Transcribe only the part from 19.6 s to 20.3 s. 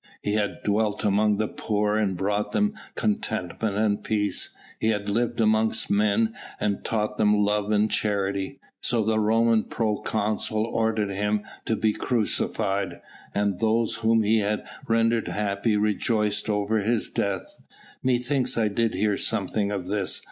of this.